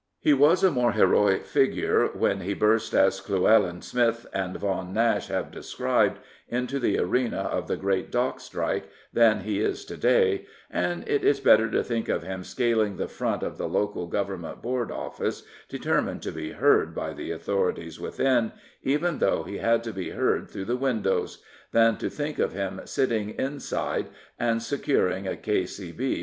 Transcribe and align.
He 0.19 0.33
was 0.33 0.63
a 0.63 0.71
more 0.71 0.93
heroic 0.93 1.45
figure 1.45 2.07
when 2.07 2.39
he 2.41 2.55
burst, 2.55 2.95
as 2.95 3.29
Llewellyn 3.29 3.83
Smith 3.83 4.25
and 4.33 4.57
Vaughan 4.57 4.91
Nash 4.93 5.27
have 5.27 5.51
described, 5.51 6.17
into 6.49 6.79
the 6.79 6.97
arena 6.97 7.37
of 7.41 7.67
the 7.67 7.77
great 7.77 8.09
Dock 8.11 8.39
Strike 8.39 8.89
than 9.13 9.41
he 9.41 9.59
is 9.61 9.85
to 9.85 9.95
day, 9.97 10.47
and 10.71 11.07
it 11.07 11.23
is 11.23 11.39
better 11.39 11.69
to 11.69 11.83
think 11.83 12.09
of 12.09 12.23
him 12.23 12.43
scaling 12.43 12.97
the 12.97 13.07
front 13.07 13.43
of 13.43 13.59
the 13.59 13.69
Local 13.69 14.07
Government 14.07 14.59
Board 14.59 14.89
office, 14.89 15.43
determined 15.69 16.23
to 16.23 16.31
be 16.31 16.53
heard 16.53 16.95
by 16.95 17.13
the 17.13 17.29
authorities 17.29 17.99
within, 17.99 18.53
even 18.81 19.19
though 19.19 19.43
he 19.43 19.59
had 19.59 19.83
to 19.83 19.93
be 19.93 20.09
heard 20.09 20.49
through 20.49 20.65
the 20.65 20.75
windows, 20.77 21.43
than 21.73 21.95
to 21.97 22.09
think 22.09 22.39
of 22.39 22.53
him 22.53 22.81
sitting 22.85 23.35
inside 23.37 24.07
and 24.39 24.63
securing 24.63 25.27
a 25.27 25.37
K.C.B. 25.37 26.17